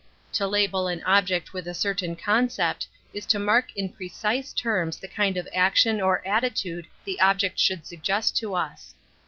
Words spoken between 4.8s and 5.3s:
the